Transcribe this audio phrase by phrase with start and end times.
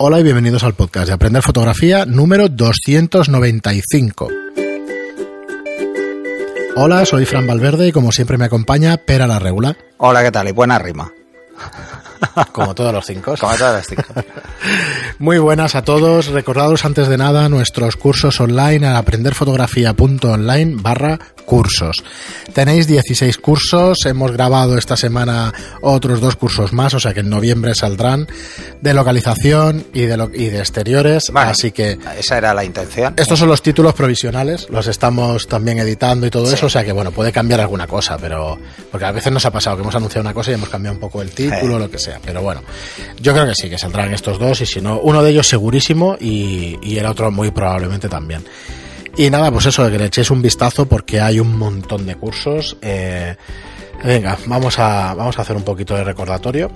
[0.00, 4.28] Hola y bienvenidos al podcast de Aprender Fotografía número 295.
[6.76, 9.76] Hola, soy Fran Valverde y como siempre me acompaña Pera la Regula.
[9.96, 10.46] Hola, ¿qué tal?
[10.46, 11.12] Y buena rima.
[12.52, 13.34] Como todos los cinco.
[13.38, 14.02] Como todos los cinco.
[15.18, 16.26] Muy buenas a todos.
[16.28, 22.02] Recordados antes de nada nuestros cursos online a aprenderfotografía.online barra cursos.
[22.52, 23.98] Tenéis 16 cursos.
[24.06, 28.28] Hemos grabado esta semana otros dos cursos más, o sea que en noviembre saldrán
[28.80, 31.24] de localización y de, lo, y de exteriores.
[31.32, 33.14] Bueno, así que esa era la intención.
[33.16, 34.66] estos son los títulos provisionales.
[34.70, 36.54] Los estamos también editando y todo Sí.
[36.54, 38.58] eso, o sea que bueno, puede cambiar alguna cosa, pero
[38.90, 41.00] porque a veces nos ha pasado que hemos anunciado una cosa y hemos cambiado un
[41.00, 41.78] poco el título, Sí.
[41.78, 42.07] lo que sea.
[42.24, 42.62] Pero bueno,
[43.20, 46.16] yo creo que sí, que saldrán estos dos y si no, uno de ellos segurísimo
[46.20, 48.44] y, y el otro muy probablemente también.
[49.18, 52.76] Y nada, pues eso, que le echéis un vistazo porque hay un montón de cursos.
[52.80, 53.34] Eh,
[54.04, 56.70] venga, vamos a, vamos a hacer un poquito de recordatorio.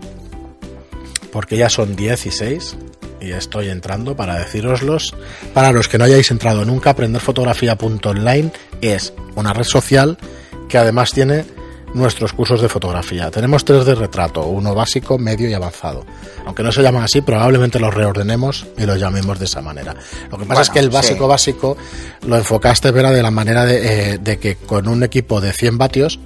[1.31, 2.77] Porque ya son 16
[3.21, 5.15] y estoy entrando para deciroslos.
[5.55, 10.19] Para los que no hayáis entrado nunca, aprenderfotografía.online es una red social
[10.69, 11.45] que además tiene
[11.95, 13.31] nuestros cursos de fotografía.
[13.31, 16.05] Tenemos tres de retrato, uno básico, medio y avanzado.
[16.47, 19.95] Aunque no se llaman así, probablemente los reordenemos y los llamemos de esa manera.
[20.31, 20.91] Lo que pasa Bueno, es que el sí.
[20.93, 21.77] básico básico
[22.27, 25.79] lo enfocaste, Vera, de la manera de, eh, de que con un equipo de 100
[25.79, 26.19] vatios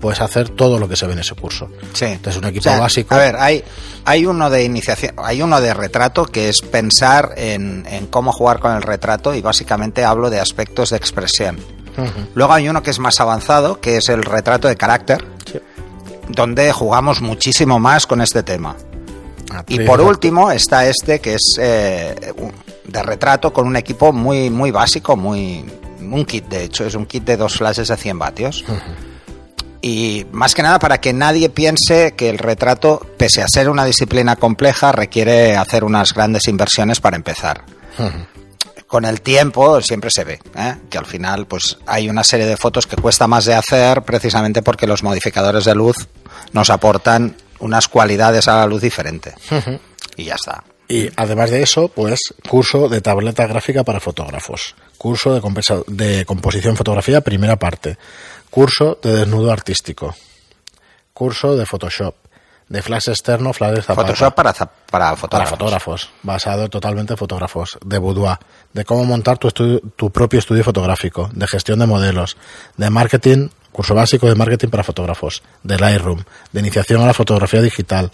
[0.00, 1.68] puedes hacer todo lo que se ve en ese curso.
[1.92, 2.06] Sí.
[2.06, 3.14] Entonces, un equipo O sea, básico.
[3.14, 3.62] A ver, hay,
[4.04, 8.58] hay uno de iniciación, hay uno de retrato que es pensar en, en cómo jugar
[8.60, 11.58] con el retrato y básicamente hablo de aspectos de expresión.
[12.34, 15.58] Luego hay uno que es más avanzado, que es el retrato de carácter, Sí.
[16.28, 18.76] donde jugamos muchísimo más con este tema.
[19.50, 22.14] Y Actriz, por último está este que es eh,
[22.84, 25.64] de retrato con un equipo muy muy básico, muy
[26.00, 28.64] un kit de hecho, es un kit de dos flashes de 100 vatios.
[29.82, 33.84] Y más que nada para que nadie piense que el retrato, pese a ser una
[33.84, 37.64] disciplina compleja, requiere hacer unas grandes inversiones para empezar.
[38.90, 40.74] Con el tiempo siempre se ve ¿eh?
[40.90, 44.62] que al final pues hay una serie de fotos que cuesta más de hacer precisamente
[44.62, 46.08] porque los modificadores de luz
[46.50, 49.32] nos aportan unas cualidades a la luz diferente.
[50.16, 50.64] Y ya está.
[50.88, 55.40] Y además de eso, pues curso de tableta gráfica para fotógrafos, curso
[55.86, 57.96] de, composición fotografía, primera parte,
[58.50, 60.16] curso de desnudo artístico,
[61.14, 62.16] curso de Photoshop,
[62.70, 64.08] de flash externo, flash de zapata.
[64.08, 65.50] Photoshop para, para para fotógrafos.
[65.50, 68.38] fotógrafos, basado totalmente en fotógrafos, de boudoir,
[68.72, 72.36] de cómo montar tu, estudio- tu propio estudio fotográfico, de gestión de modelos,
[72.78, 76.22] de marketing, curso básico de marketing para fotógrafos, de Lightroom,
[76.52, 78.10] de iniciación a la fotografía digital,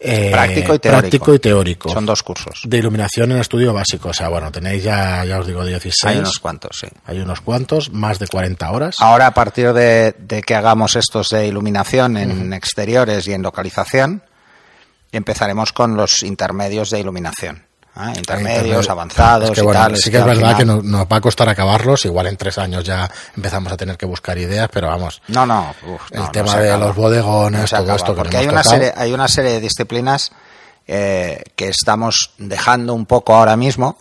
[0.00, 1.00] eh, Práctico y teórico.
[1.00, 2.60] práctico y teórico, Son dos cursos.
[2.64, 6.18] de iluminación en estudio básico, o sea, bueno, tenéis ya, ya os digo, 16, Hay
[6.18, 6.86] unos cuantos, sí.
[7.06, 8.96] hay unos cuantos, más de 40 horas.
[9.00, 14.22] Ahora, a partir de, de que hagamos estos de iluminación en exteriores y en localización,
[15.12, 17.63] empezaremos con los intermedios de iluminación.
[17.96, 18.12] ¿Eh?
[18.16, 18.90] Intermedios, Internet.
[18.90, 19.96] avanzados Es que, y bueno, tal.
[19.96, 22.58] Sí que es verdad final- que no- nos va a costar acabarlos, igual en tres
[22.58, 25.74] años ya empezamos a tener que buscar ideas, pero vamos, No, no.
[25.86, 28.74] uf, el no, tema de los bodegones, No todo esto que Porque hay una, tocado.
[28.76, 30.32] serie, hay una serie de disciplinas
[30.86, 33.96] eh, que estamos dejando un poco ahora mismo.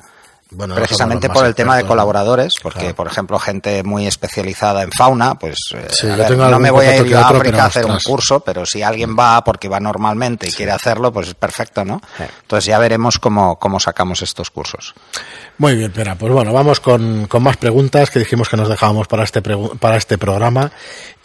[0.53, 2.95] Bueno, precisamente por el tema de colaboradores, porque Claro.
[2.95, 6.59] por ejemplo gente muy especializada en fauna, pues eh, Sí, a yo ver, tengo no
[6.59, 9.67] me voy a ir a África a hacer un curso, pero si alguien va porque
[9.67, 12.01] va normalmente y quiere hacerlo, pues es perfecto, ¿no?
[12.17, 12.23] Sí.
[12.41, 14.93] Entonces ya veremos cómo, cómo sacamos estos cursos.
[15.57, 19.07] Muy bien, espera, pues bueno, vamos con, con más preguntas que dijimos que nos dejábamos
[19.07, 20.71] para este, para este programa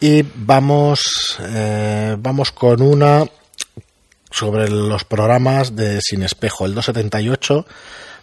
[0.00, 3.24] y vamos, eh, vamos con una
[4.30, 7.66] sobre los programas de Sin Espejo, el 278.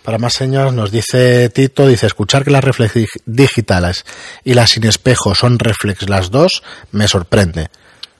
[0.05, 4.05] Para más señas nos dice Tito, dice, escuchar que las reflex dig- digitales
[4.43, 6.61] y las sin espejo son reflex las dos,
[6.91, 7.69] me sorprende.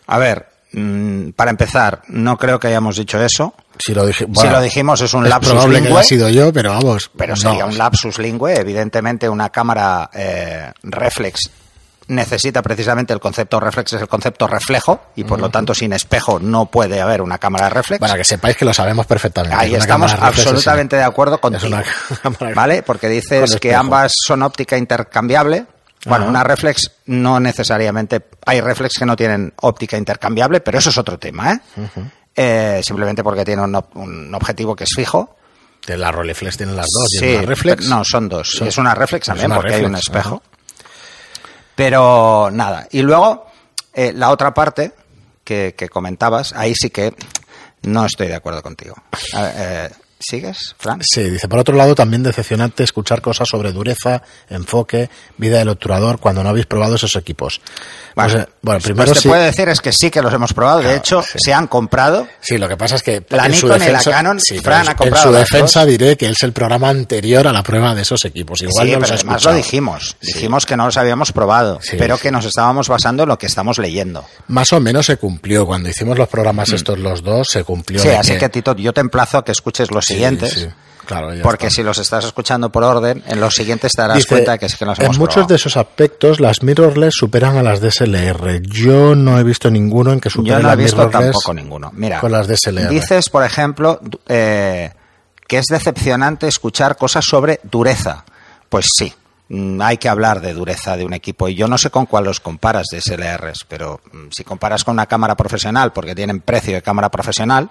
[0.07, 3.53] A ver, mm, para empezar, no creo que hayamos dicho eso.
[3.77, 4.25] Si lo, si
[4.63, 7.11] dijimos es un es lapsus probable que lingüe, haya sido yo, pero vamos.
[7.15, 7.41] pero no.
[7.41, 8.55] sería un lapsus lingüe.
[8.59, 11.51] Evidentemente, una cámara eh, reflex
[12.07, 16.39] necesita precisamente el concepto reflex, es el concepto reflejo, y por lo tanto, sin espejo
[16.39, 17.99] no puede haber una cámara reflex.
[17.99, 19.55] Para que sepáis que lo sabemos perfectamente.
[19.57, 21.77] Ahí Es estamos absolutamente de acuerdo una contigo.
[22.55, 22.83] ¿Vale?
[22.83, 25.65] Porque Con dices que ambas son óptica intercambiable.
[26.05, 28.21] Bueno, una reflex no necesariamente.
[28.45, 31.59] Hay reflex que no tienen óptica intercambiable, pero eso es otro tema, ¿eh?
[32.35, 35.35] Eh, simplemente porque tiene un, ob- un objetivo que es fijo.
[35.87, 37.07] De la Rolleiflex tienen las dos.
[37.09, 37.85] Sí, es una reflex.
[37.87, 38.61] no, son dos.
[38.61, 40.43] Es una reflex también una porque hay un espejo.
[41.75, 42.87] Pero nada.
[42.91, 43.47] Y luego,
[43.93, 44.93] eh, la otra parte
[45.43, 47.13] que, que comentabas, ahí sí que
[47.83, 48.95] no estoy de acuerdo contigo.
[49.37, 49.89] Eh,
[50.19, 51.01] ¿Sigues, Fran?
[51.03, 56.19] Sí, dice, por otro lado, también decepcionante escuchar cosas sobre dureza, enfoque, vida del obturador
[56.19, 57.59] cuando no habéis probado esos equipos.
[58.15, 59.27] Bueno, Pues, bueno, Lo primero que te sí.
[59.27, 60.77] puedo decir es que sí que los hemos probado.
[60.77, 61.37] De Claro, hecho, sí.
[61.37, 62.27] se han comprado.
[62.39, 64.59] Sí, lo que pasa es que La en su Nikon y la defensa, Canon, sí,
[64.59, 67.61] Fran ha en comprado su las defensa diré que es el programa anterior a la
[67.61, 68.61] prueba de esos equipos.
[68.61, 70.17] Igual sí, no los pero he además lo dijimos.
[70.21, 73.77] Dijimos que no los habíamos probado, pero que nos estábamos basando en lo que estamos
[73.79, 74.25] leyendo.
[74.47, 75.65] Más o menos se cumplió.
[75.65, 77.99] Cuando hicimos los programas estos los dos, se cumplió.
[77.99, 78.03] Mm.
[78.03, 80.53] Sí, de así que Tito, yo te emplazo a que escuches los Siguientes.
[80.53, 80.67] sí.
[81.05, 81.75] Claro, Porque está.
[81.75, 84.75] si los estás escuchando por orden, en los siguientes te darás Dice, cuenta que sí
[84.75, 85.47] que hemos en muchos probado.
[85.49, 88.59] de esos aspectos las mirrorless superan a las DSLR.
[88.63, 91.91] Yo no he visto ninguno en que supere Yo no he las visto tampoco ninguno.
[91.93, 92.89] Mira, con las DSLR.
[92.89, 94.93] dices, por ejemplo, eh,
[95.47, 98.25] que es decepcionante escuchar cosas sobre dureza.
[98.67, 99.13] Pues sí,
[99.49, 101.47] mm, hay que hablar de dureza de un equipo.
[101.47, 104.93] Y yo no sé con cuál los comparas de SLRs, pero mm, si comparas con
[104.93, 107.69] una cámara profesional, porque tienen precio de cámara profesional,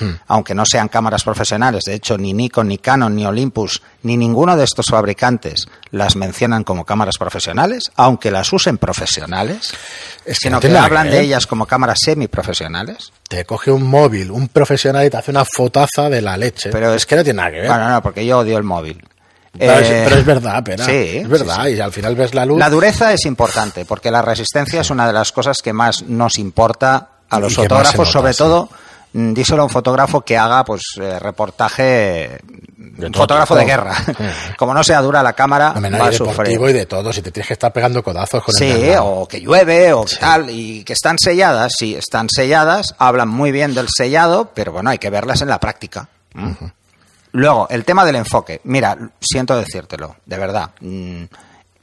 [0.00, 0.12] Hmm.
[0.28, 4.56] aunque no sean cámaras profesionales, de hecho ni Nikon, ni Canon, ni Olympus, ni ninguno
[4.56, 9.72] de estos fabricantes las mencionan como cámaras profesionales, aunque las usen profesionales,
[10.24, 13.12] Es que sino no que hablan que de ellas como cámaras semiprofesionales.
[13.28, 16.70] Te coge un móvil, un profesional y te hace una fotaza de la leche.
[16.70, 17.68] Pero es que no tiene nada que ver.
[17.68, 19.02] Bueno, no, porque yo odio el móvil.
[19.58, 20.84] pero, es, Eh, pero es verdad, pera.
[20.84, 21.64] sí, es verdad.
[21.64, 22.58] sí, Y al final ves la luz.
[22.58, 26.38] La dureza es importante, porque la resistencia es una de las cosas que más nos
[26.38, 28.70] importa a los fotógrafos, nota, sobre todo,
[29.12, 32.38] díselo a un fotógrafo que haga pues eh, reportaje,
[32.78, 33.60] un fotógrafo tipo.
[33.60, 33.94] de guerra.
[34.58, 36.60] Como no sea dura la cámara, no, va a sufrir.
[36.60, 37.12] y de todo.
[37.12, 40.16] Si te tienes que estar pegando codazos con Sí, o que llueve, o Sí.
[40.20, 44.90] tal, y que están selladas, sí, están selladas, hablan muy bien del sellado, pero bueno,
[44.90, 46.08] hay que verlas en la práctica.
[46.34, 46.52] ¿Mm?
[47.32, 48.60] Luego, el tema del enfoque.
[48.64, 50.70] Mira, siento decírtelo, de verdad.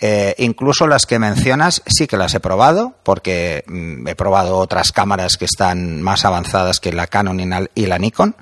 [0.07, 4.91] Eh, incluso las que mencionas sí que las he probado, porque mm, he probado otras
[4.91, 7.39] cámaras que están más avanzadas que la Canon
[7.73, 8.35] y la- Nikon,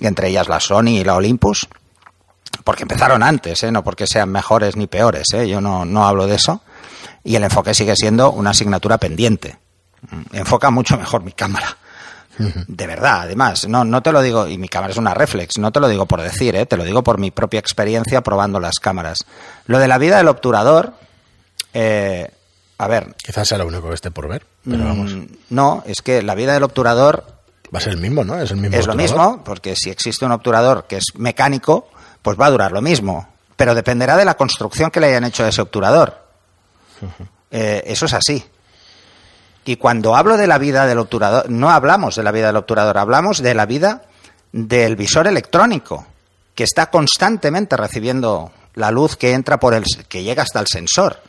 [0.00, 1.68] entre ellas la Sony y la Olympus
[2.64, 3.70] porque empezaron antes, ¿eh?
[3.70, 5.48] no porque sean mejores ni peores, ¿eh?
[5.48, 6.60] yo no, no hablo de eso.
[7.22, 9.58] Y el enfoque sigue siendo una asignatura pendiente.
[10.10, 11.76] Mm, Enfoca mucho mejor mi cámara.
[12.66, 15.72] De verdad, además, no, no te lo digo, y mi cámara es una reflex, no
[15.72, 16.66] te lo digo por decir, ¿eh?
[16.66, 19.24] te lo digo por mi propia experiencia probando las cámaras.
[19.66, 20.94] Lo de la vida del obturador,
[21.74, 22.30] eh,
[22.78, 24.46] a ver, Quizás sea lo único que esté por ver.
[24.64, 25.12] Pero vamos.
[25.14, 27.40] mm, no, es que la vida del obturador
[27.74, 28.40] Va a ser el mismo, ¿no?
[28.40, 28.76] Es el mismo.
[28.76, 31.88] es lo mismo, porque si existe un obturador que es mecánico,
[32.20, 33.28] pues va a durar lo mismo.
[33.56, 36.18] Pero dependerá de la construcción que le hayan hecho a ese obturador.
[37.50, 38.44] Eh, eso es así.
[39.70, 42.98] Y cuando hablo de la vida del obturador, no hablamos de la vida del obturador,
[42.98, 44.02] hablamos de la vida
[44.50, 46.04] del visor electrónico,
[46.56, 51.22] que está constantemente recibiendo la luz que entra por el que llega hasta el sensor.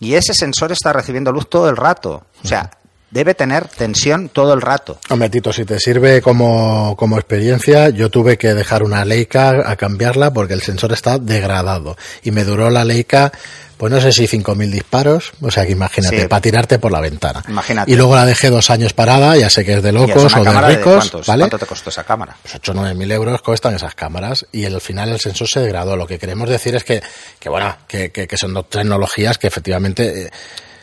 [0.00, 2.24] Y ese sensor está recibiendo luz todo el rato.
[2.42, 2.70] O sea,
[3.14, 4.98] debe tener tensión todo el rato.
[5.08, 9.76] Hombre, Tito, si te sirve como, como experiencia, yo tuve que dejar una Leica a
[9.76, 11.96] cambiarla porque el sensor está degradado.
[12.24, 13.30] Y me duró la Leica,
[13.76, 16.26] pues no sé si 5.000 disparos, o sea que imagínate, Sí.
[16.26, 17.44] para tirarte por la ventana.
[17.48, 17.92] Imagínate.
[17.92, 20.42] Y luego la dejé dos años parada, ya sé que es de es locos o
[20.44, 21.26] de ricos, cuántos?
[21.28, 21.42] ¿vale?
[21.42, 22.36] ¿Cuánto te costó esa cámara?
[22.42, 25.60] Pues 8 o 9 mil euros cuestan esas cámaras y al final el sensor se
[25.60, 25.96] degradó.
[25.96, 27.00] Lo que queremos decir es que,
[27.38, 30.32] que bueno, que, que, que son dos tecnologías que efectivamente...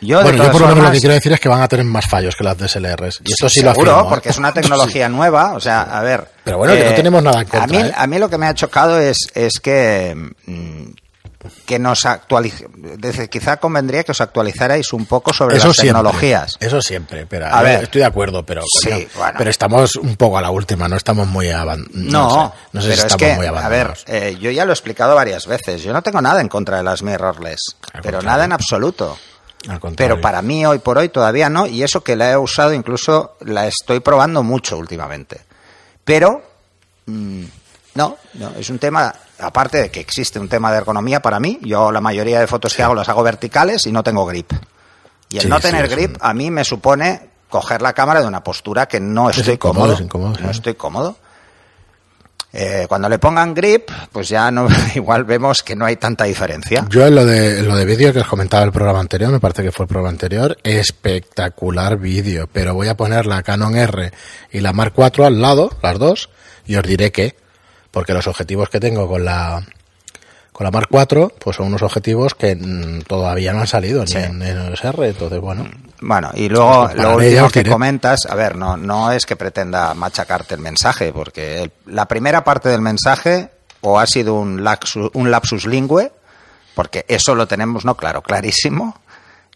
[0.02, 1.68] eh, Yo, bueno, yo por lo menos lo que quiero decir es que van a
[1.68, 3.20] tener más fallos que las DSLRs.
[3.24, 4.06] Y esto sí, lo afirmo, ¿eh?
[4.08, 6.20] porque es una tecnología nueva, o sea, a ver...
[6.20, 7.92] eh, Pero bueno, que no tenemos nada en contra, A mí, ¿eh?
[7.96, 10.14] a mí lo que me ha chocado es, es que...
[10.46, 10.82] mm,
[11.66, 12.68] que nos actualice,
[13.28, 16.56] quizá convendría que os actualizarais un poco sobre Eso las siempre, tecnologías.
[16.60, 17.82] Eso siempre, pero A ver.
[17.82, 19.34] estoy de acuerdo, pero Sí, coño, bueno.
[19.38, 22.82] pero estamos un poco a la última, no estamos muy avan- No, sé, no sé
[22.82, 24.04] pero si es estamos que, muy a ver, abandonados.
[24.06, 25.82] eh, yo ya lo he explicado varias veces.
[25.82, 27.60] Yo no tengo nada en contra de las mirrorless,
[27.92, 28.22] Al pero contrario.
[28.30, 29.18] nada en absoluto.
[29.96, 33.36] Pero para mí hoy por hoy todavía no, y eso que la he usado incluso
[33.40, 35.40] la estoy probando mucho últimamente.
[36.04, 36.42] Pero
[37.06, 37.44] mm,
[37.94, 41.58] no, no, es un tema, aparte de que existe un tema de ergonomía para mí,
[41.62, 44.52] yo la mayoría de fotos que hago las hago verticales y no tengo grip.
[45.28, 48.26] Y el Sí, no tener grip un- a mí me supone coger la cámara de
[48.26, 49.94] una postura que no Es estoy incómodo, cómodo.
[49.94, 51.16] es incómodo, no estoy cómodo.
[52.52, 56.86] Eh, cuando le pongan grip, pues ya no, igual vemos que no hay tanta diferencia.
[56.90, 59.62] Yo en lo de, lo de vídeo que os comentaba el programa anterior, me parece
[59.62, 64.12] que fue el programa anterior, espectacular vídeo, pero voy a poner la Canon R
[64.50, 66.30] y la Mark IV al lado, las dos,
[66.66, 67.36] y os diré que,
[67.90, 69.66] porque los objetivos que tengo con la
[70.62, 74.16] con la Mark IV, pues son unos objetivos que mm, todavía no han salido Sí.
[74.16, 75.68] ni en, en el SR, entonces bueno,
[76.00, 79.94] Bueno, y luego Pues lo último que comentas, a ver, no, no es que pretenda
[79.94, 83.50] machacarte el mensaje, porque el- la primera parte del mensaje
[83.82, 86.12] o ha sido un lapsus, un lapsus lingüe,
[86.74, 89.00] porque eso lo tenemos no claro, clarísimo,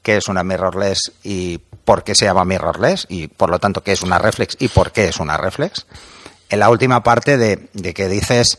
[0.03, 3.93] que es una mirrorless y por qué se llama mirrorless y por lo tanto qué
[3.93, 5.87] es una reflex y por qué es una reflex.
[6.49, 8.59] en la última parte de, de que dices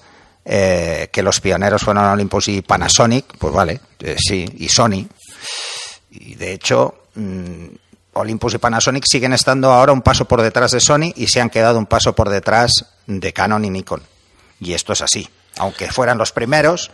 [0.49, 5.05] eh, que los pioneros fueron Olympus y Panasonic, pues vale, eh, sí, y Sony.
[6.09, 7.65] Y de hecho, mm,
[8.13, 11.49] Olympus y Panasonic siguen estando ahora un paso por detrás de Sony y se han
[11.49, 12.71] quedado un paso por detrás
[13.07, 14.01] de Canon y Nikon.
[14.61, 15.27] Y esto es así.
[15.57, 16.91] Aunque fueran los primeros,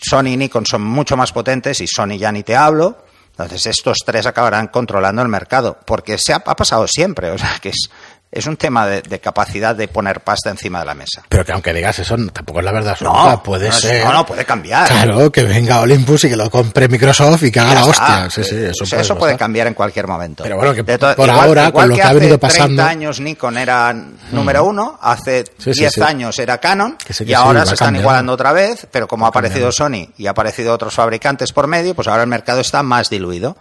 [0.00, 3.04] Sony y Nikon son mucho más potentes y Sony ya ni te hablo.
[3.30, 7.58] Entonces estos tres acabarán controlando el mercado, porque se ha, ha pasado siempre, o sea
[7.60, 7.90] que es,
[8.36, 11.22] es un tema de, de, capacidad de poner pasta encima de la mesa.
[11.28, 13.30] Pero que aunque digas eso, tampoco es la verdad absoluta.
[13.30, 14.04] No, puede no, ser.
[14.04, 14.88] No, no, puede cambiar.
[14.88, 18.28] Claro, que venga Olympus y que lo compre Microsoft y que haga la hostia.
[18.30, 20.42] Sí, sí, eso, puede, eso puede cambiar en cualquier momento.
[20.42, 22.66] Pero bueno, que por igual- ahora, igual con lo que, ha hace venido pasando.
[22.82, 23.94] 30 años Nikon era
[24.32, 26.02] número uno, hace Sí, sí, 10 sí.
[26.02, 28.00] años era Canon, Que sí, que y ahora se están cambiando.
[28.02, 31.94] igualando otra vez, pero como ha aparecido Sony y ha aparecido otros fabricantes por medio,
[31.94, 33.56] pues ahora el mercado está más diluido.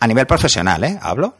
[0.00, 0.98] A nivel profesional, ¿eh?
[1.00, 1.34] Hablo.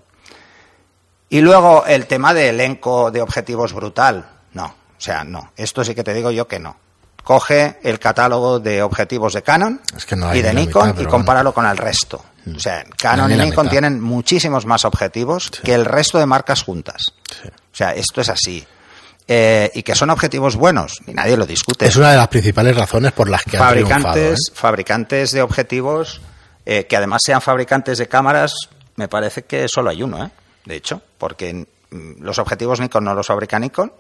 [1.29, 4.27] Y luego el tema de elenco de objetivos brutal.
[4.53, 5.53] No, o sea, no.
[5.57, 6.77] Esto sí que te digo yo que no.
[7.23, 11.01] Coge el catálogo de objetivos de Canon Es que no hay y de Nikon mitad,
[11.01, 12.23] y compáralo con el resto.
[12.55, 17.15] O sea, Canon y Nikon tienen muchísimos más objetivos que el resto de marcas juntas.
[17.31, 17.49] Sí.
[17.49, 18.67] O sea, esto es así.
[19.27, 21.87] Eh, y que son objetivos buenos, y nadie lo discute.
[21.87, 24.53] Es una de las principales razones por las que han fabricantes, ¿eh?
[24.55, 26.21] fabricantes de objetivos
[26.67, 28.53] eh, que además sean fabricantes de cámaras,
[28.97, 30.31] me parece que solo hay uno, ¿eh?
[30.65, 31.53] De hecho, porque
[31.91, 33.93] mm, los objetivos Nikon no los fabrica Nikon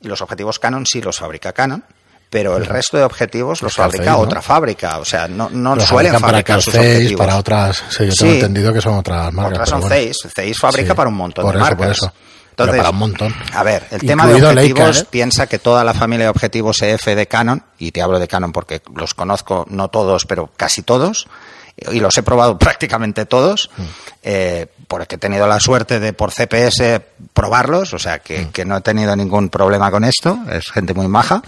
[0.00, 1.84] y los objetivos Canon sí los fabrica Canon.
[2.30, 6.12] Pero el resto de objetivos los fabrica otra fábrica, o sea, no, no Los suelen
[6.14, 7.18] fabrican para fabricar sus objetivos.
[7.26, 7.84] para otras.
[7.90, 8.18] Sí, yo Sí.
[8.18, 9.52] tengo entendido que son otras marcas.
[9.52, 9.94] Otras son bueno.
[9.94, 10.18] Zeiss.
[10.34, 11.86] Zeiss fabrica Sí, para un montón por de eso, marcas.
[11.86, 12.12] por eso.
[12.56, 13.34] Pero Entonces, para un montón.
[13.52, 15.06] A ver, el tema de objetivos, Leica, ¿eh?
[15.10, 18.50] piensa que toda la familia de objetivos EF de Canon, y te hablo de Canon
[18.50, 21.28] porque los conozco, no todos, pero casi todos,
[21.76, 23.82] y los he probado prácticamente todos, Mm.
[24.22, 27.00] eh, porque he tenido la suerte de por CPS
[27.32, 28.52] probarlos, o sea que, Mm.
[28.52, 31.42] que no he tenido ningún problema con esto, es gente muy maja.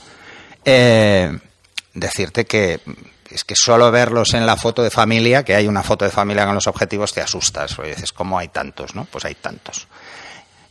[0.65, 1.39] Eh,
[1.95, 2.81] decirte que
[3.31, 6.45] es que solo verlos en la foto de familia, que hay una foto de familia
[6.47, 8.95] con los objetivos, te asustas, porque dices, ¿cómo hay tantos?
[8.95, 9.05] ¿no?
[9.05, 9.89] Pues hay tantos.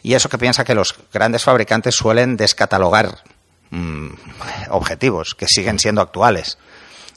[0.04, 3.20] Y eso que piensa que los grandes fabricantes suelen descatalogar
[3.72, 4.10] mm,
[4.70, 6.58] objetivos que siguen siendo actuales.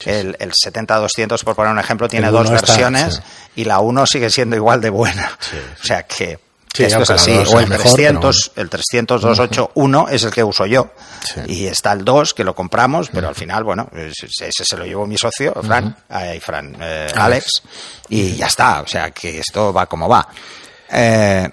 [0.05, 3.19] El, el 70-200, por poner un ejemplo, tiene El dos está- sí.
[3.55, 5.31] y la 1 sigue siendo igual de buena.
[5.39, 6.39] Sí, O sea que
[6.71, 7.31] Sí, esto es así.
[7.31, 10.91] O el mejor, 300, el 300-281 es el que uso yo.
[11.25, 11.41] Sí.
[11.47, 15.07] Y está el 2 que lo compramos, pero al final, bueno, ese, se lo llevó
[15.07, 17.63] mi socio, Fran, ay, Fran eh, Alex,
[18.09, 18.81] y ya está.
[18.81, 20.27] O sea que esto va como va.
[20.91, 21.49] Eh,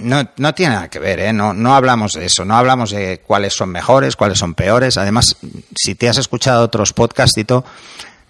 [0.00, 1.32] no, no tiene nada que ver, ¿eh?
[1.32, 4.96] no, no hablamos de eso, no hablamos de cuáles son mejores, cuáles son peores.
[4.96, 5.36] Además,
[5.76, 7.64] si te has escuchado otros podcasts, Tito,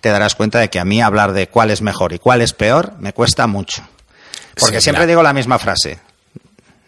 [0.01, 2.53] te darás cuenta de que a mí hablar de cuál es mejor y cuál es
[2.53, 3.83] peor me cuesta mucho.
[4.59, 5.99] Porque Sí, siempre digo la misma frase.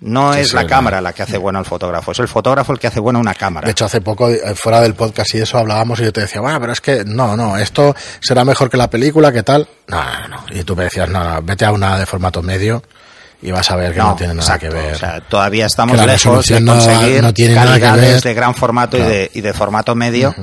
[0.01, 2.73] No Sí, es sí, la cámara la que hace bueno al fotógrafo, es el fotógrafo
[2.73, 3.67] el que hace bueno una cámara.
[3.67, 6.41] De hecho, hace poco, eh, fuera del podcast y eso, hablábamos y yo te decía,
[6.41, 9.69] bueno, pero es que no, no, esto será mejor que la película, ¿qué tal?
[9.87, 10.45] No, no, no.
[10.51, 12.83] Y tú me decías, no, no, vete a una de formato medio
[13.43, 14.95] y vas a ver que no, tiene nada exacto, que ver.
[14.95, 18.23] O sea, todavía estamos lejos de no- conseguir no tiene nada que calidades ver.
[18.23, 20.35] de gran formato y, de, y de formato medio.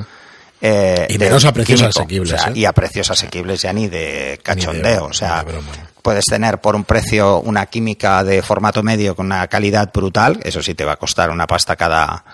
[0.61, 1.99] eh, Y de menos a precios químico.
[1.99, 2.53] asequibles, O sea, ¿eh?
[2.55, 5.05] Y a precios asequibles ya ni de cachondeo.
[5.05, 5.67] o sea, ni de broma.
[6.01, 10.39] puedes tener por un precio una química de formato medio con una calidad brutal.
[10.43, 12.25] Eso sí te va a costar una pasta cada,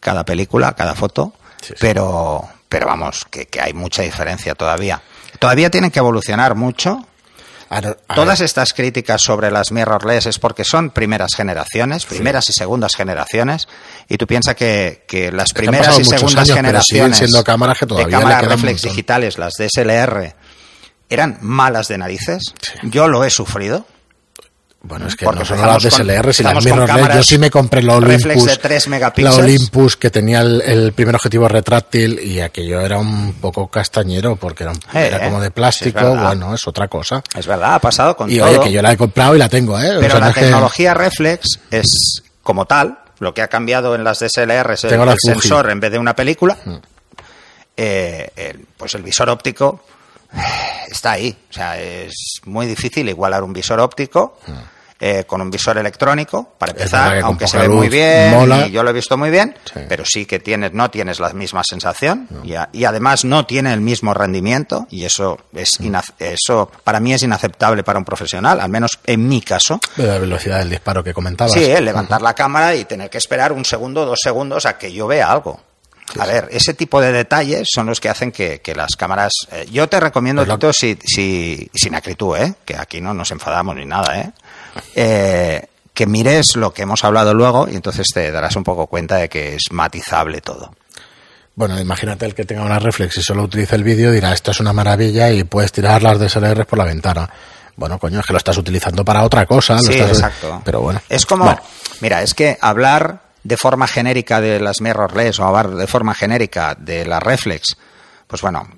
[0.00, 1.32] cada película, cada foto.
[1.60, 1.74] Sí, sí.
[1.80, 5.00] Pero, pero vamos, que, que hay mucha diferencia todavía.
[5.38, 7.06] Todavía tienen que evolucionar mucho.
[7.72, 12.04] A ver, a Todas ver, estas críticas sobre las mirrorless es porque son primeras generaciones,
[12.04, 13.66] primeras y segundas generaciones,
[14.08, 17.88] y tú piensas que, que las primeras y segundas años, generaciones siendo cámaras que de
[17.88, 20.34] todavía cámaras reflex digitales, las DSLR,
[21.08, 22.42] eran malas de narices.
[22.60, 22.72] Sí.
[22.84, 23.86] Yo lo he sufrido.
[24.84, 27.38] Bueno, es que Porque no solo las con- DSLR, si las con mirrorless, yo sí
[27.38, 29.36] me compré la Olympus, de 3 la.
[29.36, 34.64] Olympus que tenía el, el primer objetivo retráctil y aquello era un poco castañero porque
[34.64, 35.42] era, un- Eh, era como eh.
[35.42, 37.22] de Sí, plástico, es bueno, es otra cosa.
[37.36, 38.48] Es verdad, ha pasado con Y todo.
[38.50, 39.96] oye, que yo la he comprado y la tengo, ¿eh?
[39.96, 44.02] O Pero no la que- tecnología reflex es como tal, lo que ha cambiado en
[44.02, 46.58] las DSLR es el, la sensor en vez de una película.
[47.76, 49.86] Eh, el- pues el visor óptico eh,
[50.90, 51.36] está ahí.
[51.50, 54.38] O sea, es muy difícil igualar un visor óptico
[55.04, 58.68] eh, con un visor electrónico, para empezar, aunque se ve muy bien, mola.
[58.68, 59.80] y yo lo he visto muy bien, Sí.
[59.88, 63.72] pero sí que tienes, no tienes la misma sensación y, a- y además no tiene
[63.72, 68.60] el mismo rendimiento y eso es inac- eso para mí es inaceptable para un profesional,
[68.60, 69.80] al menos en mi caso.
[69.96, 71.52] de la velocidad del disparo que comentabas.
[71.52, 74.92] Sí, eh, levantar la cámara y tener que esperar un segundo, dos segundos a que
[74.92, 75.60] yo vea algo.
[76.18, 79.32] A ver, ese tipo de detalles son los que hacen que, que las cámaras...
[79.50, 82.54] eh, yo te recomiendo, Pues Tito, si, si, sin acritud, ¿eh?
[82.66, 84.30] que aquí no nos enfadamos ni nada, ¿eh?
[84.94, 89.16] Eh, que mires lo que hemos hablado luego y entonces te darás un poco cuenta
[89.16, 90.74] de que es matizable todo.
[91.54, 94.60] Bueno, imagínate el que tenga una reflex y solo utilice el vídeo dirá esto es
[94.60, 97.28] una maravilla y puedes tirar las DSLR por la ventana.
[97.76, 99.78] Bueno, coño, es que lo estás utilizando para otra cosa.
[99.78, 100.10] Sí, lo estás...
[100.18, 100.62] exacto.
[100.64, 101.00] Pero bueno.
[101.08, 101.60] Es como, Bueno,
[102.00, 106.76] mira, es que hablar de forma genérica de las mirrorless o hablar de forma genérica
[106.78, 107.76] de la reflex,
[108.26, 108.68] pues bueno,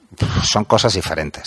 [0.43, 1.45] son cosas diferentes.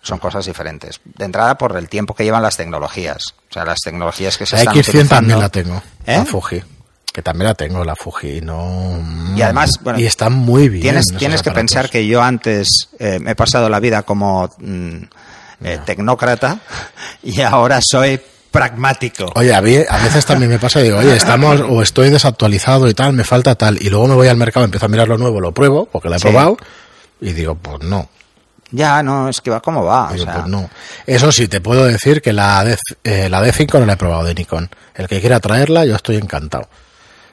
[0.00, 1.00] Son cosas diferentes.
[1.04, 3.22] De entrada por el tiempo que llevan las tecnologías.
[3.48, 5.08] O sea, las tecnologías que se la están X100 utilizando.
[5.08, 5.82] también la tengo.
[6.04, 6.18] ¿Eh?
[6.18, 6.62] La Fuji.
[7.10, 8.42] Que también la tengo, la Fuji.
[8.42, 9.02] No...
[9.34, 10.82] Y además, bueno, y está muy bien.
[10.82, 14.96] Tienes, tienes que pensar que yo antes eh, me he pasado la vida como mm,
[15.62, 16.58] eh, tecnócrata
[17.22, 18.20] y ahora soy
[18.54, 19.30] pragmático.
[19.34, 22.94] Oye, a, mí- a veces también me pasa digo, oye, estamos o estoy desactualizado y
[22.94, 23.76] tal, me falta tal.
[23.82, 26.14] Y luego me voy al mercado, empiezo a mirar lo nuevo, lo pruebo, porque lo
[26.14, 26.22] he Sí.
[26.28, 26.56] probado,
[27.20, 28.08] y digo, pues no.
[28.70, 30.08] Ya, no, es que va como va.
[30.10, 30.70] o Digo, sea, pues no.
[31.06, 34.24] Eso sí, te puedo decir que la, D, eh, la D5 no la he probado
[34.24, 34.70] de Nikon.
[34.94, 36.68] El que quiera traerla, yo estoy encantado.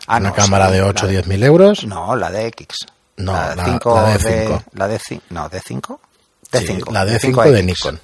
[0.08, 1.86] ah, Una no, cámara sí, de la 8 o 10 mil euros.
[1.86, 2.68] No, la de X.
[3.18, 4.64] No, la, la- 5 la de D5.
[4.74, 5.00] La D
[5.30, 6.00] no, D5.
[6.52, 6.92] Sí, D5.
[6.92, 7.66] la D5 de X.
[7.66, 8.00] Nikon.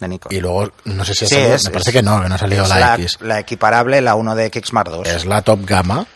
[0.00, 0.32] De Nikon.
[0.34, 2.28] Y luego, no sé si ha Sí, salido- es- me parece es- que no, que
[2.28, 3.18] no ha salido la, la, X.
[3.20, 5.02] la equiparable, la 1 de X Mark II.
[5.04, 6.06] Es la top gama.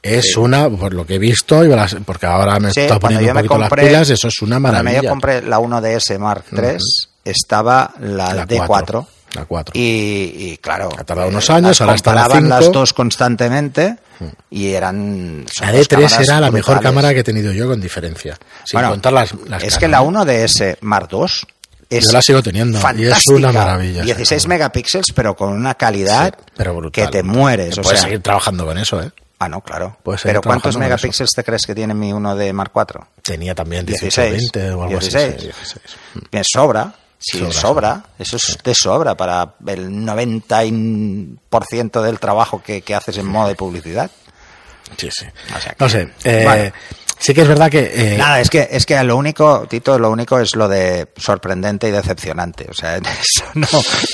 [0.00, 3.28] Es una, por lo que he visto, y las- porque ahora me Sí, cuando poniendo
[3.30, 5.02] un poquito compré- las pilas, eso es una Cuando maravilla.
[5.02, 6.76] yo compré la 1DS Mark III,
[7.24, 8.66] estaba la, La D4.
[8.66, 9.72] cuatro, la cuatro.
[9.76, 9.80] Y,
[10.36, 12.78] y claro, Ha tardado unos años, ahora está la comparaban las 5.
[12.78, 13.96] dos constantemente
[14.50, 15.44] y eran.
[15.60, 18.38] La dos D3 cámaras era la mejor cámara que he tenido yo con diferencia.
[18.64, 20.04] Sin Bueno, contar las, las es Canon, que la ¿eh?
[20.06, 21.26] 1DS Mark II
[21.90, 23.36] es Yo la sigo teniendo, y es fantástica.
[23.36, 24.58] una maravilla esa 16 cámara.
[24.58, 27.04] megapíxeles, pero con una calidad Sí, pero brutal.
[27.06, 27.74] que te mueres.
[27.74, 29.10] Que o puedes sea, seguir trabajando con eso, ¿eh?
[29.40, 29.96] Ah, no, claro.
[30.24, 33.04] Pero ¿cuántos megapíxeles te crees que tiene mi 1 de Mark IV?
[33.22, 35.24] Tenía también 18, 16, 20 o algo 16.
[35.28, 35.38] así.
[35.38, 35.84] sí, 16.
[36.32, 36.92] Me sobra.
[37.20, 38.04] Sí, Sobra, sobra.
[38.18, 43.54] Eso es de sobra para el 90% del trabajo que, que haces en moda y
[43.54, 44.10] publicidad.
[44.96, 45.26] Sí, sí.
[45.56, 46.08] O sea que- No sé.
[46.24, 46.72] eh, Bueno.
[47.18, 47.90] Sí que es verdad que...
[47.92, 51.88] eh, Nada, es que, es que lo único, Tito, lo único es lo de sorprendente
[51.88, 52.66] y decepcionante.
[52.70, 53.66] O sea, eso no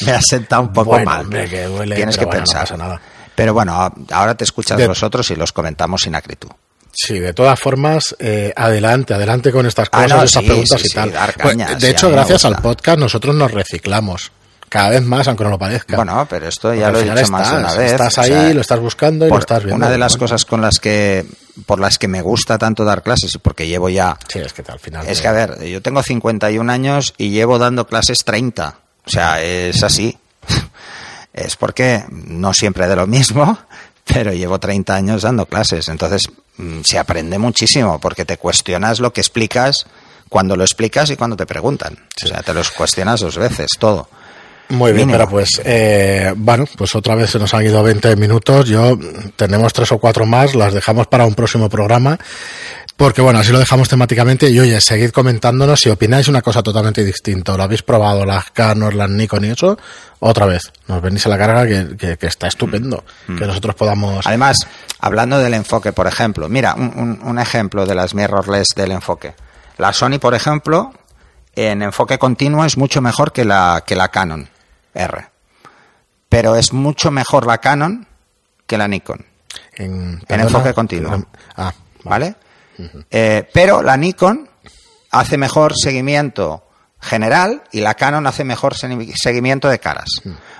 [0.06, 1.20] me ha sentado un poco Bueno, mal.
[1.22, 2.60] hombre, que duele, Tienes que bueno, no pensar.
[2.62, 3.00] pasa nada.
[3.34, 6.48] Pero bueno, ahora te escuchas De- vosotros y los comentamos sin acritud.
[6.96, 10.80] Sí, de todas formas, eh, adelante, adelante con estas Ah, cosas, no, estas sí, preguntas
[10.80, 11.12] sí, y sí, tal.
[11.42, 14.30] Pues, de hecho, gracias al podcast nosotros nos reciclamos.
[14.74, 15.94] Cada vez más, aunque no lo parezca.
[15.94, 17.92] Bueno, pero esto ya lo he dicho más de una vez.
[17.92, 19.76] Estás o ahí, sea, lo estás buscando y lo estás viendo.
[19.76, 21.24] Una de las cosas con las que,
[21.64, 24.80] por las que me gusta tanto dar clases porque llevo ya Sí, es que al
[24.80, 25.06] final...
[25.06, 28.76] Es que, a ver, yo tengo 51 años y llevo dando clases 30.
[29.06, 30.18] O sea, es así.
[31.32, 33.56] Es porque no siempre de lo mismo,
[34.04, 35.88] pero llevo 30 años dando clases.
[35.88, 36.24] Entonces,
[36.56, 39.86] mm, se aprende muchísimo porque te cuestionas lo que explicas
[40.28, 41.96] cuando lo explicas y cuando te preguntan.
[42.24, 44.08] O sea, te los cuestionas dos veces, todo.
[44.70, 48.66] Muy bien, pero pues, eh, bueno, pues otra vez se nos han ido 20 minutos.
[48.66, 48.98] Yo
[49.36, 52.18] tenemos tres o cuatro más, las dejamos para un próximo programa.
[52.96, 54.48] Porque bueno, así lo dejamos temáticamente.
[54.48, 57.56] Y oye, seguid comentándonos si opináis una cosa totalmente distinta.
[57.56, 59.76] ¿Lo habéis probado las Canon, las Nikon y eso?
[60.20, 63.04] Otra vez, nos venís a la carga que, que- que está estupendo.
[63.26, 63.36] Mm.
[63.36, 64.24] Que nosotros podamos.
[64.26, 64.56] Además,
[65.00, 69.34] hablando del enfoque, por ejemplo, mira, un, un- un ejemplo de las mirrorless del enfoque.
[69.76, 70.92] La Sony, por ejemplo,
[71.56, 74.48] en enfoque continuo es mucho mejor que la, que la Canon
[74.94, 75.26] R.
[76.28, 78.06] Pero es mucho mejor la Canon
[78.66, 79.24] que la Nikon,
[79.74, 81.24] En, en enfoque continuo.
[81.56, 81.72] Ah,
[82.04, 82.34] ¿vale?
[83.10, 84.48] Eh, pero la Nikon
[85.10, 86.66] hace mejor seguimiento
[87.00, 90.08] general y la Canon hace mejor se- seguimiento de caras.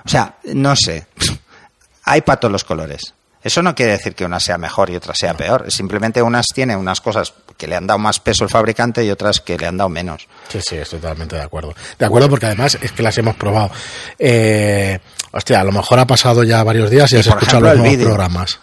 [0.05, 1.07] O sea, no sé.
[2.05, 3.15] Hay para todos los colores.
[3.45, 5.71] Eso no quiere decir que una sea mejor y otra sea peor.
[5.71, 9.43] Simplemente unas tienen unas cosas que le han dado más peso el fabricante y otras
[9.43, 10.27] que le han dado menos.
[10.49, 11.75] Sí, sí, estoy totalmente de acuerdo.
[11.99, 13.71] De acuerdo, porque además es que las hemos probado.
[14.19, 14.99] Eh,
[15.31, 17.79] hostia, a lo mejor ha pasado ya varios días y, Y, has escuchado ejemplo, los
[17.79, 18.59] nuevos programas.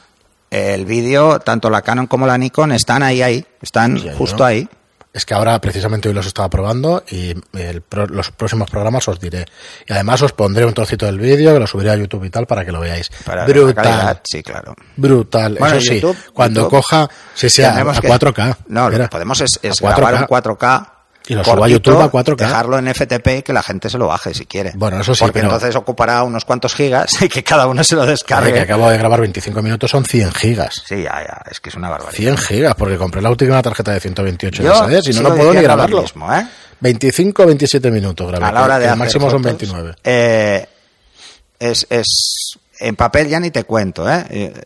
[0.49, 3.45] El vídeo, tanto la Canon como la Nikon, están ahí, ahí.
[3.61, 4.67] Están justo ahí.
[5.13, 9.45] Es que ahora precisamente hoy los estaba probando y el los próximos programas os diré.
[9.85, 12.47] Y además os pondré un trocito del vídeo que lo subiré a YouTube y tal
[12.47, 13.09] para que lo veáis.
[13.25, 13.75] Para brutal.
[13.75, 14.73] calidad, sí, claro.
[14.95, 15.57] Brutal.
[15.59, 18.57] Bueno, Eso sí, YouTube- cuando YouTube, coja, sí, sí, a, Tendremos a que- 4K.
[18.69, 19.95] No, lo que podemos es, es a 4K.
[19.97, 20.93] grabar un 4K.
[21.27, 22.35] Y lo subo a YouTube a 4K.
[22.35, 24.71] Dejarlo en FTP y que la gente se lo baje si quiere.
[24.75, 27.95] Bueno, eso sí, Porque pero- entonces ocupará unos cuantos gigas y que cada uno se
[27.95, 28.51] lo descargue.
[28.53, 30.83] que acabo de grabar 25 minutos, son 100 gigas.
[30.85, 32.17] Sí, ya, ya, es que es una barbaridad.
[32.17, 35.53] 100 gigas, porque compré la última tarjeta de 128 Yo SD, si no, no puedo
[35.53, 36.01] ni grabarlo.
[36.01, 36.47] mismo, ¿eh?
[36.79, 38.43] 25 27 minutos grabé.
[38.45, 39.95] A la hora de el máximo son fotos, 29.
[40.03, 40.67] eh,
[41.59, 42.07] es, es
[42.79, 44.25] en papel ya ni te cuento, ¿eh?
[44.31, 44.61] Eh,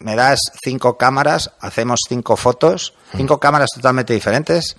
[0.00, 4.76] Me das cinco cámaras, hacemos cinco fotos, cinco cámaras totalmente diferentes,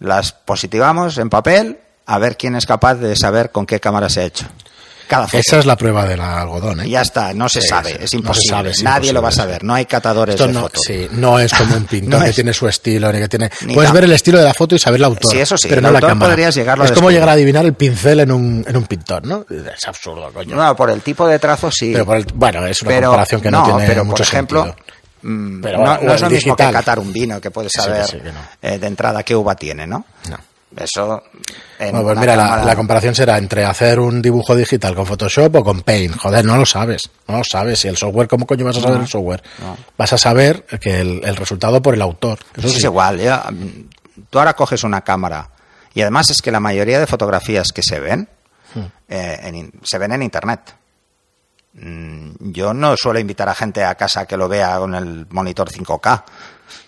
[0.00, 4.20] las positivamos en papel, a ver quién es capaz de saber con qué cámara se
[4.20, 4.46] ha hecho.
[5.06, 5.38] cada foto.
[5.38, 6.86] Esa es la prueba del algodón, ¿eh?
[6.86, 8.46] Y ya está, no se Sí, sabe, es no imposible.
[8.46, 10.60] se sabe, es Nadie lo va a imposible, saber, no hay catadores Esto de no,
[10.60, 10.82] fotos.
[10.86, 13.50] sí, no es como un pintor No que es- tiene su estilo, ni que tiene.
[13.66, 15.32] Ni Puedes ver el estilo de la foto y saber el autor.
[15.32, 16.30] Sí, eso sí, pero el no la autor cámara.
[16.30, 19.26] podrías llegarlo a Es como llegar a adivinar el pincel en un, en un pintor,
[19.26, 19.44] ¿no?
[19.50, 20.54] Es absurdo, coño.
[20.54, 21.90] No, por el tipo de trazo sí.
[21.92, 24.62] Pero por el- bueno, es una Pero- comparación que no, tiene pero mucho por ejemplo,
[24.64, 24.86] sentido.
[25.22, 26.72] Mm, Pero no, es lo mismo que digital.
[26.72, 28.40] catar un vino, que puedes Que sí, que saber sí, que no.
[28.62, 30.04] eh, de entrada qué uva tiene, ¿no?
[30.28, 30.36] No.
[30.76, 31.24] Eso.
[31.80, 35.52] Bueno, pues mira, la, cámara- la comparación será entre hacer un dibujo digital con Photoshop
[35.56, 36.16] o con Paint.
[36.16, 37.10] Joder, no lo sabes.
[37.26, 37.80] No lo sabes.
[37.80, 39.42] Si el software, ¿cómo coño vas a saber No, el software?
[39.60, 39.76] no.
[39.98, 42.38] Vas a saber que el, el resultado por el autor.
[42.52, 42.76] Eso Eso sí.
[42.76, 43.18] es igual.
[43.18, 43.44] ya,
[44.30, 45.48] tú ahora coges una cámara
[45.92, 48.28] y además es que la mayoría de fotografías que se ven
[48.72, 48.84] Hmm.
[49.08, 50.60] eh, en se ven en internet.
[51.80, 55.70] Mm, Yo no suelo invitar a gente a casa que lo vea con el monitor
[55.70, 56.24] 5K,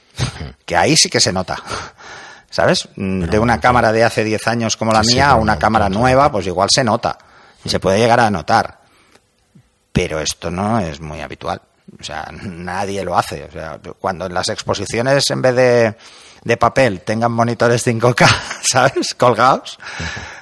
[0.66, 1.56] que ahí sí que se nota.
[2.50, 2.86] ¿Sabes?
[2.96, 5.58] Mm, de una cámara de hace 10 años como la Sí, mía a una no,
[5.58, 7.16] cámara nueva, pues igual se nota.
[7.64, 8.80] Y se puede llegar a notar.
[9.92, 11.62] Pero esto no es muy habitual.
[11.98, 13.44] O sea, nadie lo hace.
[13.44, 15.96] O sea, cuando en las exposiciones en vez de,
[16.44, 18.26] de papel tengan monitores 5K,
[18.62, 19.14] ¿sabes?
[19.16, 19.78] Colgados,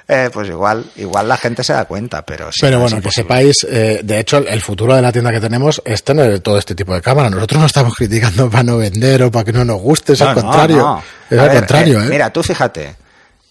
[0.08, 3.10] eh, pues igual, igual la gente se da cuenta, pero sí, Pero no bueno, que
[3.10, 6.74] sepáis, eh, de hecho, el futuro de la tienda que tenemos es tener todo este
[6.74, 7.30] tipo de cámaras.
[7.32, 10.28] Nosotros no estamos criticando para no vender o para que no nos guste, es No,
[10.30, 10.76] al contrario.
[10.78, 11.02] no.
[11.30, 12.06] Es A al ver, contrario, ¿eh?
[12.08, 12.96] Mira, tú fíjate.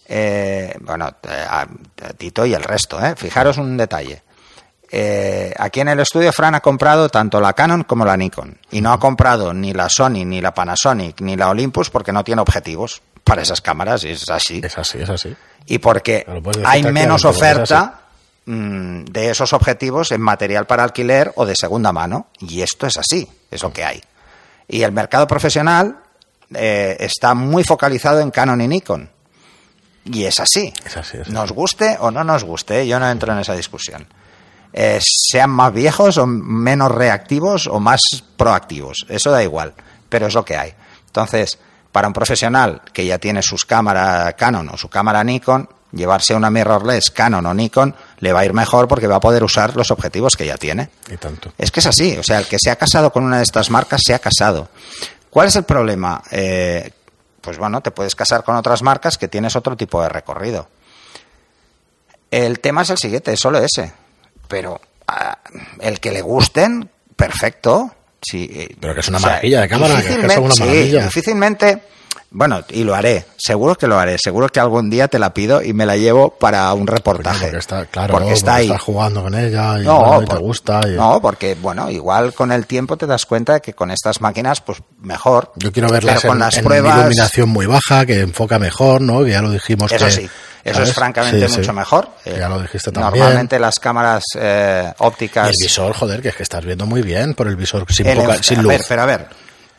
[0.07, 3.13] eh, bueno, eh, a- a Tito y el resto, ¿eh?
[3.15, 4.23] Fijaros un detalle.
[4.91, 8.81] Eh, aquí en el estudio Fran ha comprado tanto la Canon como la Nikon y
[8.81, 12.41] no ha comprado ni la Sony, ni la Panasonic, ni la Olympus porque no tiene
[12.41, 14.61] objetivos para esas cámaras y es así.
[14.63, 15.35] Es así, es así.
[15.67, 16.25] Y porque
[16.65, 18.01] hay menos es oferta
[18.45, 22.27] mm, de esos objetivos en material para alquiler o de segunda mano.
[22.39, 24.01] Y esto es así, es lo que hay.
[24.67, 25.99] Y el mercado profesional
[26.55, 29.07] eh, está muy focalizado en Canon y Nikon.
[30.05, 30.73] Y es así.
[30.83, 31.31] Es así, es así.
[31.31, 34.07] Nos guste o no nos guste, yo no entro en esa discusión.
[34.71, 38.01] Eh, sean más viejos o menos reactivos o más
[38.37, 39.73] proactivos, eso da igual,
[40.09, 40.73] pero es lo que hay.
[41.07, 41.57] Entonces,
[41.91, 46.51] para un profesional que ya tiene sus cámaras Canon o su cámara Nikon, llevarse una
[46.51, 49.89] mirrorless Canon o Nikon le va a ir mejor porque va a poder usar los
[49.89, 50.89] objetivos que ya tiene.
[51.09, 51.51] Y tanto.
[51.57, 53.71] Es que es así, o sea, el que se ha casado con una de estas
[53.71, 54.69] marcas se ha casado.
[55.31, 56.21] ¿Cuál es el problema?
[56.31, 56.91] Eh,
[57.41, 60.67] pues bueno, te puedes casar con otras marcas que tienes otro tipo de recorrido.
[62.29, 63.91] El tema es el siguiente, es solo ese.
[64.49, 65.37] Pero ah,
[65.79, 67.95] el que le gusten, perfecto.
[68.21, 71.03] Sí, eh, Pero que es una maravilla de cámara, que es una sí, maravilla.
[71.05, 71.81] difícilmente,
[72.31, 75.63] bueno, y lo haré, seguro que lo haré, seguro que algún día te la pido
[75.63, 77.45] y me la llevo para un reportaje.
[77.45, 78.67] Porque está, claro, porque está ahí.
[78.67, 80.81] estás jugando con ella y, No, bueno, y te gusta.
[80.87, 84.21] y- no, porque bueno, igual con el tiempo te das cuenta de que con estas
[84.21, 85.51] máquinas, pues mejor.
[85.55, 89.23] Yo quiero verlas con en, las en pruebas, iluminación muy baja, que enfoca mejor, ¿no?
[89.23, 89.91] Que ya lo dijimos.
[89.91, 90.29] Eso que- sí,
[90.63, 90.89] eso ¿sabes?
[90.89, 91.59] es francamente Sí, sí.
[91.61, 92.09] mucho mejor.
[92.25, 93.23] Ya lo dijiste también.
[93.23, 95.47] Normalmente las cámaras eh, Y ópticas.
[95.49, 98.17] el visor, joder, que es que estás viendo muy bien por el visor sin, el
[98.19, 98.69] poca- sin a luz.
[98.69, 99.25] ver, pero a ver,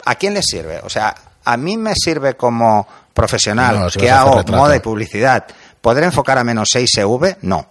[0.04, 0.80] ¿a quién le sirve?
[0.82, 5.46] O sea, a mí me sirve como profesional No, si que hago moda y publicidad.
[5.80, 7.36] ¿Podré enfocar a menos 6 EV?
[7.42, 7.68] No,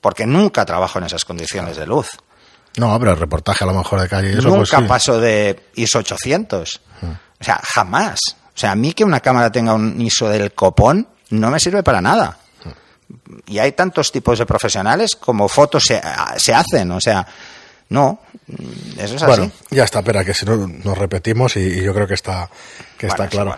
[0.00, 2.08] porque nunca trabajo en esas condiciones de luz.
[2.76, 4.76] No, pero el reportaje a lo mejor de calle eso, Nunca pues sí.
[4.86, 6.80] paso de ISO 800.
[7.40, 8.20] O sea, jamás.
[8.32, 11.82] O sea, a mí que una cámara tenga un ISO del copón no me sirve
[11.82, 12.38] para nada.
[13.46, 16.00] Y hay tantos tipos de profesionales como fotos se,
[16.36, 16.90] se hacen.
[16.92, 17.26] O sea,
[17.88, 18.20] no,
[18.96, 19.50] eso es así.
[19.70, 22.48] Ya está, espera, que si no nos repetimos y, y yo creo que está,
[22.96, 23.56] que Bueno, está es claro.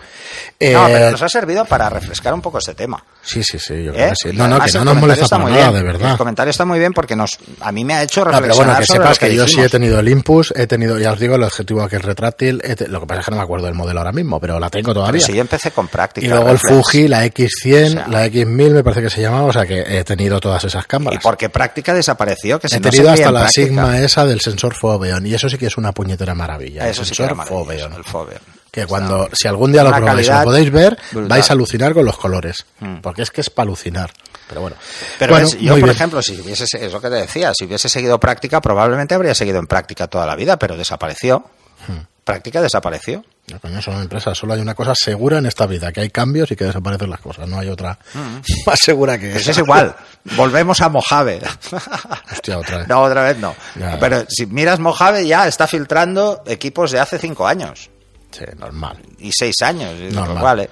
[0.59, 3.03] Eh, no, pero nos ha servido para refrescar un poco este tema.
[3.23, 4.09] Sí, sí, sí, yo creo ¿eh?
[4.09, 4.29] que sí.
[4.29, 5.73] Y No, no, además que no nos molesta para muy nada, bien.
[5.83, 6.11] de verdad.
[6.11, 8.67] El comentario está muy bien porque nos, a mí me ha hecho No, pero reflexionar
[8.73, 11.11] bueno, que sobre sepas que, que, yo sí he tenido el Impus, he tenido, ya
[11.13, 13.37] os digo, el objetivo que es retráctil, he te- lo que pasa es que no
[13.37, 15.21] me acuerdo del modelo ahora mismo, pero la tengo todavía.
[15.21, 16.25] si yo empecé con práctica.
[16.27, 16.75] y luego el reflex.
[16.75, 19.79] Fuji, la X100, O sea, la X1000 me parece que se llamaba, o sea que
[19.87, 21.23] he tenido todas esas Y cámaras.
[21.23, 23.65] porque práctica desapareció, que si He tenido se hasta la práctica.
[23.67, 26.87] Sigma esa del sensor Foveon, y eso sí que es una puñetera maravilla.
[26.89, 27.93] Eso el sí sensor Foveon.
[27.93, 28.41] el Foveon.
[28.71, 31.27] Que cuando, si algún día lo probáis y lo podéis ver, brutal.
[31.29, 32.65] vais a alucinar con los colores.
[32.79, 32.95] Mm.
[33.01, 34.11] Porque es que es para alucinar.
[34.47, 34.77] Pero bueno.
[35.19, 35.89] Pero Bueno, ves, yo, por bien.
[35.89, 39.59] ejemplo, si hubiese, es lo que te decía, si hubiese seguido práctica, probablemente habría seguido
[39.59, 41.45] en práctica toda la vida, pero desapareció.
[42.23, 43.25] Práctica desapareció.
[43.51, 44.37] No, coño, son empresas.
[44.37, 47.19] Solo hay una cosa segura en esta vida, que hay cambios y que desaparecen las
[47.19, 47.47] cosas.
[47.47, 47.97] No hay otra
[48.65, 49.51] más segura que Pues esa.
[49.51, 49.95] es igual.
[50.37, 51.41] Volvemos a Mojave.
[52.31, 52.87] Hostia, otra vez.
[52.87, 53.55] No, otra vez no.
[53.77, 53.97] Ya.
[53.99, 57.89] Pero si miras Mojave ya está filtrando equipos de hace cinco años
[58.31, 58.97] Sí, normal.
[59.19, 59.91] y seis años.
[59.99, 60.27] Y Normal.
[60.31, 60.69] pues vale.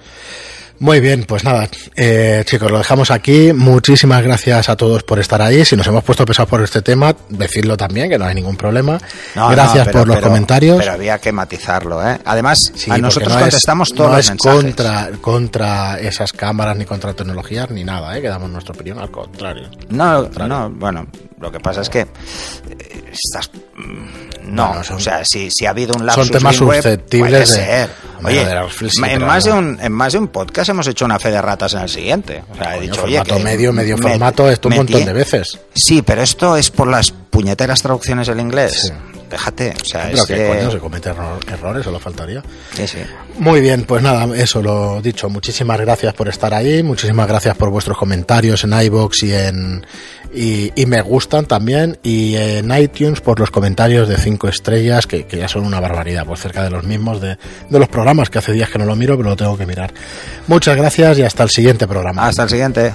[0.80, 3.52] Muy bien, pues nada, eh, chicos, lo dejamos aquí.
[3.52, 5.62] Muchísimas gracias a todos por estar ahí.
[5.62, 8.98] Si nos hemos puesto pesados por este tema, decirlo también, que no hay ningún problema.
[9.34, 10.78] No, gracias no, pero- por los pero- comentarios.
[10.78, 12.18] Pero había que matizarlo, ¿eh?
[12.24, 14.62] Además, Sí, a nosotros no es- contestamos todos no los es mensajes.
[14.62, 18.22] contra, contra esas cámaras, ni contra tecnologías, ni nada, ¿eh?
[18.22, 19.68] que damos nuestra opinión, al contrario.
[19.90, 20.48] No, Contrario.
[20.48, 21.06] no, bueno,
[21.38, 22.08] lo que pasa es que eh,
[23.12, 26.56] estás mm, no, Bueno, son- o sea, si, si ha habido un lapsus son temas
[26.56, 27.90] susceptibles puede de- ser.
[28.20, 30.86] Hombre, Oye, de la- sí, en más de un en más de un podcast hemos
[30.86, 32.44] hecho una fe de ratas en el siguiente.
[32.52, 35.04] O sea, he Coño, dicho, oye, formato que medio, medio me- formato, esto un montón
[35.04, 35.58] de veces.
[35.74, 38.82] Sí, pero esto es por las puñeteras traducciones del inglés.
[38.88, 38.92] Sí.
[39.30, 42.42] Déjate, o sea, Pero es que que- coño, se cometen error- errores, solo faltaría.
[42.74, 42.98] sí, sí.
[43.38, 45.28] Muy bien, pues nada, eso lo dicho.
[45.30, 49.86] Muchísimas gracias por estar ahí, muchísimas gracias por vuestros comentarios en iBox y en
[50.34, 55.26] y, y me gustan también y en iTunes por los comentarios de cinco estrellas que,
[55.26, 57.36] que ya son una barbaridad, pues cerca de los mismos de,
[57.68, 59.92] de los programas que hace días que no lo miro, pero lo tengo que mirar.
[60.46, 62.26] Muchas gracias y hasta el siguiente programa.
[62.28, 62.94] Hasta el siguiente.